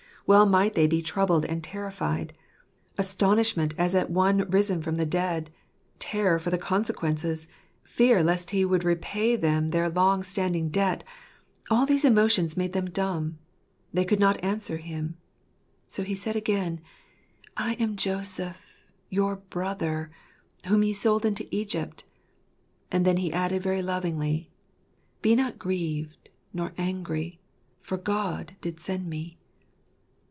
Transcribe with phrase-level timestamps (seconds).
[0.27, 2.31] Well might they be troubled and terrified.
[2.97, 5.49] Astonishment as at one risen from the dead,
[5.99, 7.49] terror for the consequences,
[7.83, 11.03] fear lest he would repay them the long standing debt—
[11.71, 13.39] all these emo tions made them dumb.
[13.91, 15.17] They could not answer him.
[15.87, 16.79] So he said again,"
[17.57, 18.79] I am Joseph,
[19.09, 20.11] your brother,
[20.67, 22.05] whom ye sold into Egypt";
[22.89, 24.49] and he added very lovingly,
[25.21, 27.41] "Be not grieved, nor angry,
[27.81, 29.37] for God did send me."